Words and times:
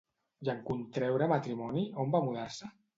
I 0.47 0.49
en 0.53 0.63
contreure 0.69 1.29
matrimoni, 1.35 1.87
on 2.05 2.13
va 2.17 2.27
mudar-se? 2.29 2.77